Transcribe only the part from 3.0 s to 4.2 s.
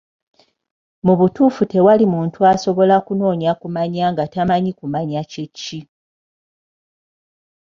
kunoonya kumanya